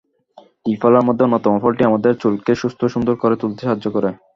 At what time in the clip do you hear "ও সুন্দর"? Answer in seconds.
2.83-3.15